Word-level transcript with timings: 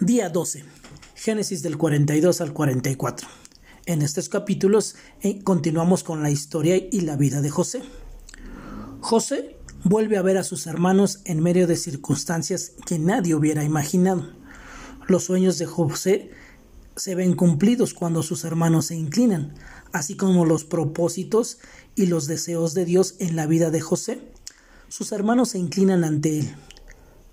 Día 0.00 0.30
12. 0.30 0.64
Génesis 1.14 1.62
del 1.62 1.76
42 1.76 2.40
al 2.40 2.54
44. 2.54 3.28
En 3.84 4.00
estos 4.00 4.30
capítulos 4.30 4.96
eh, 5.20 5.44
continuamos 5.44 6.04
con 6.04 6.22
la 6.22 6.30
historia 6.30 6.78
y 6.78 7.02
la 7.02 7.18
vida 7.18 7.42
de 7.42 7.50
José. 7.50 7.82
José 9.02 9.58
vuelve 9.84 10.16
a 10.16 10.22
ver 10.22 10.38
a 10.38 10.42
sus 10.42 10.66
hermanos 10.66 11.20
en 11.26 11.42
medio 11.42 11.66
de 11.66 11.76
circunstancias 11.76 12.72
que 12.86 12.98
nadie 12.98 13.34
hubiera 13.34 13.62
imaginado. 13.62 14.26
Los 15.06 15.24
sueños 15.24 15.58
de 15.58 15.66
José 15.66 16.30
se 16.96 17.14
ven 17.14 17.34
cumplidos 17.34 17.92
cuando 17.92 18.22
sus 18.22 18.44
hermanos 18.44 18.86
se 18.86 18.96
inclinan, 18.96 19.52
así 19.92 20.16
como 20.16 20.46
los 20.46 20.64
propósitos 20.64 21.58
y 21.94 22.06
los 22.06 22.26
deseos 22.26 22.72
de 22.72 22.86
Dios 22.86 23.16
en 23.18 23.36
la 23.36 23.46
vida 23.46 23.70
de 23.70 23.82
José. 23.82 24.22
Sus 24.88 25.12
hermanos 25.12 25.50
se 25.50 25.58
inclinan 25.58 26.04
ante 26.04 26.38
él. 26.38 26.56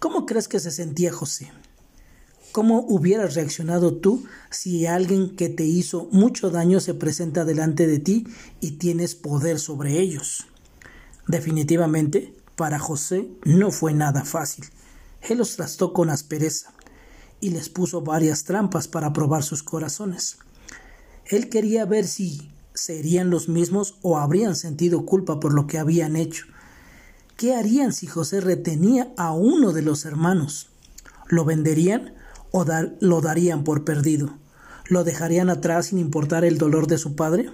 ¿Cómo 0.00 0.26
crees 0.26 0.48
que 0.48 0.58
se 0.58 0.72
sentía 0.72 1.12
José? 1.12 1.52
¿Cómo 2.52 2.84
hubieras 2.88 3.34
reaccionado 3.34 3.94
tú 3.94 4.24
si 4.50 4.86
alguien 4.86 5.36
que 5.36 5.48
te 5.48 5.64
hizo 5.64 6.08
mucho 6.12 6.50
daño 6.50 6.80
se 6.80 6.94
presenta 6.94 7.44
delante 7.44 7.86
de 7.86 7.98
ti 7.98 8.26
y 8.60 8.72
tienes 8.72 9.14
poder 9.14 9.58
sobre 9.58 9.98
ellos? 9.98 10.46
Definitivamente, 11.26 12.34
para 12.56 12.78
José 12.78 13.28
no 13.44 13.70
fue 13.70 13.92
nada 13.92 14.24
fácil. 14.24 14.64
Él 15.20 15.38
los 15.38 15.56
trató 15.56 15.92
con 15.92 16.08
aspereza 16.10 16.72
y 17.40 17.50
les 17.50 17.68
puso 17.68 18.00
varias 18.00 18.44
trampas 18.44 18.88
para 18.88 19.12
probar 19.12 19.42
sus 19.42 19.62
corazones. 19.62 20.38
Él 21.26 21.50
quería 21.50 21.84
ver 21.84 22.06
si 22.06 22.50
serían 22.72 23.28
los 23.28 23.48
mismos 23.48 23.96
o 24.02 24.18
habrían 24.18 24.56
sentido 24.56 25.04
culpa 25.04 25.38
por 25.38 25.52
lo 25.52 25.66
que 25.66 25.78
habían 25.78 26.16
hecho. 26.16 26.46
¿Qué 27.36 27.54
harían 27.54 27.92
si 27.92 28.06
José 28.06 28.40
retenía 28.40 29.12
a 29.16 29.32
uno 29.32 29.72
de 29.72 29.82
los 29.82 30.06
hermanos? 30.06 30.70
¿Lo 31.28 31.44
venderían 31.44 32.14
o 32.52 32.64
lo 33.00 33.20
darían 33.20 33.64
por 33.64 33.84
perdido? 33.84 34.38
¿Lo 34.86 35.04
dejarían 35.04 35.50
atrás 35.50 35.86
sin 35.86 35.98
importar 35.98 36.44
el 36.44 36.58
dolor 36.58 36.86
de 36.86 36.98
su 36.98 37.14
padre? 37.14 37.50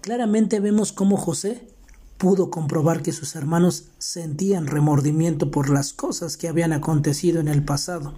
Claramente 0.00 0.60
vemos 0.60 0.92
cómo 0.92 1.16
José 1.16 1.68
pudo 2.16 2.50
comprobar 2.50 3.02
que 3.02 3.12
sus 3.12 3.36
hermanos 3.36 3.90
sentían 3.98 4.66
remordimiento 4.66 5.50
por 5.50 5.70
las 5.70 5.92
cosas 5.92 6.36
que 6.36 6.48
habían 6.48 6.72
acontecido 6.72 7.40
en 7.40 7.48
el 7.48 7.64
pasado. 7.64 8.14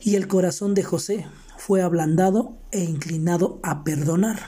Y 0.00 0.16
el 0.16 0.28
corazón 0.28 0.74
de 0.74 0.82
José 0.82 1.26
fue 1.58 1.82
ablandado 1.82 2.56
e 2.70 2.84
inclinado 2.84 3.60
a 3.62 3.84
perdonar. 3.84 4.40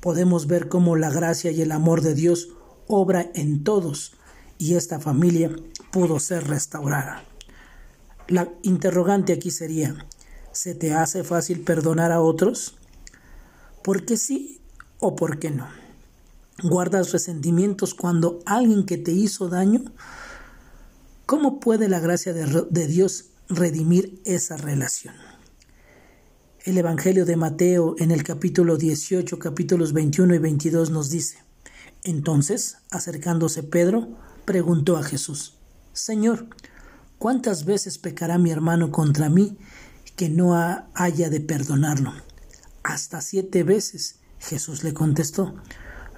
Podemos 0.00 0.46
ver 0.46 0.68
cómo 0.68 0.96
la 0.96 1.10
gracia 1.10 1.50
y 1.50 1.62
el 1.62 1.72
amor 1.72 2.02
de 2.02 2.14
Dios 2.14 2.48
obra 2.86 3.30
en 3.34 3.64
todos 3.64 4.14
y 4.58 4.74
esta 4.74 5.00
familia 5.00 5.50
pudo 5.90 6.18
ser 6.20 6.48
restaurada. 6.48 7.24
La 8.28 8.48
interrogante 8.62 9.32
aquí 9.32 9.50
sería, 9.50 10.06
¿se 10.52 10.74
te 10.74 10.94
hace 10.94 11.24
fácil 11.24 11.60
perdonar 11.60 12.12
a 12.12 12.20
otros? 12.20 12.76
¿Por 13.82 14.04
qué 14.04 14.16
sí 14.16 14.60
o 15.00 15.16
por 15.16 15.38
qué 15.38 15.50
no? 15.50 15.68
¿Guardas 16.62 17.12
resentimientos 17.12 17.94
cuando 17.94 18.38
alguien 18.46 18.86
que 18.86 18.96
te 18.96 19.10
hizo 19.10 19.48
daño? 19.48 19.82
¿Cómo 21.26 21.58
puede 21.60 21.88
la 21.88 21.98
gracia 21.98 22.32
de, 22.32 22.86
Dios 22.86 23.30
redimir 23.48 24.20
esa 24.24 24.56
relación? 24.56 25.14
El 26.64 26.78
Evangelio 26.78 27.24
de 27.24 27.36
Mateo 27.36 27.96
en 27.98 28.12
el 28.12 28.22
capítulo 28.22 28.76
18, 28.76 29.38
capítulos 29.40 29.92
21 29.92 30.36
y 30.36 30.38
22 30.38 30.90
nos 30.90 31.10
dice, 31.10 31.38
Entonces, 32.04 32.76
acercándose 32.90 33.64
Pedro, 33.64 34.16
preguntó 34.44 34.96
a 34.96 35.02
Jesús, 35.02 35.56
Señor, 35.92 36.46
¿Cuántas 37.22 37.66
veces 37.66 37.98
pecará 37.98 38.36
mi 38.36 38.50
hermano 38.50 38.90
contra 38.90 39.30
mí 39.30 39.56
que 40.16 40.28
no 40.28 40.56
haya 40.92 41.30
de 41.30 41.38
perdonarlo? 41.38 42.12
Hasta 42.82 43.20
siete 43.20 43.62
veces. 43.62 44.16
Jesús 44.40 44.82
le 44.82 44.92
contestó, 44.92 45.54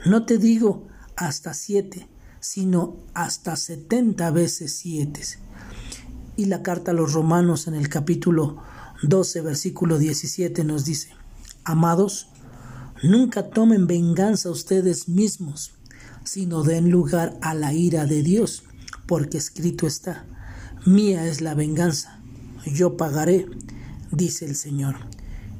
no 0.06 0.25
te 0.25 0.39
digo 0.39 0.89
hasta 1.15 1.53
siete, 1.53 2.09
sino 2.41 2.97
hasta 3.12 3.56
setenta 3.56 4.31
veces 4.31 4.77
siete. 4.77 5.21
Y 6.37 6.47
la 6.47 6.62
carta 6.62 6.93
a 6.93 6.95
los 6.95 7.12
romanos 7.12 7.67
en 7.67 7.75
el 7.75 7.91
capítulo 7.91 8.62
12, 9.03 9.43
versículo 9.43 9.99
17 9.99 10.65
nos 10.65 10.87
dice, 10.87 11.11
Amados, 11.65 12.31
nunca 13.03 13.50
tomen 13.50 13.87
venganza 13.87 14.49
ustedes 14.49 15.11
mismos, 15.11 15.75
sino 16.25 16.62
den 16.62 16.89
lugar 16.89 17.37
a 17.43 17.53
la 17.53 17.75
ira 17.75 18.06
de 18.06 18.23
Dios, 18.23 18.62
porque 19.06 19.37
escrito 19.37 19.87
está, 19.87 20.25
Mía 20.87 21.27
es 21.27 21.41
la 21.41 21.55
venganza, 21.55 22.21
yo 22.67 22.99
pagaré, 22.99 23.47
dice 24.11 24.45
el 24.45 24.55
Señor. 24.55 24.97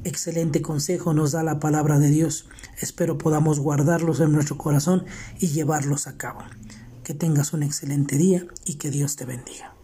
Excelente 0.03 0.61
consejo 0.61 1.15
nos 1.15 1.31
da 1.31 1.41
la 1.41 1.59
palabra 1.59 1.97
de 1.97 2.11
Dios. 2.11 2.45
Espero 2.79 3.17
podamos 3.17 3.59
guardarlos 3.59 4.19
en 4.19 4.31
nuestro 4.31 4.59
corazón 4.59 5.03
y 5.39 5.47
llevarlos 5.47 6.05
a 6.05 6.15
cabo. 6.15 6.41
Que 7.03 7.15
tengas 7.15 7.53
un 7.53 7.63
excelente 7.63 8.17
día 8.17 8.45
y 8.65 8.75
que 8.75 8.91
Dios 8.91 9.15
te 9.15 9.25
bendiga. 9.25 9.74